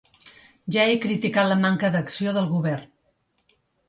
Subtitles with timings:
[0.75, 2.89] Ja he criticat la manca d’acció del govern.